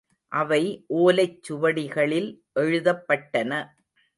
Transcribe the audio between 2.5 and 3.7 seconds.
எழுதப்பட்டன.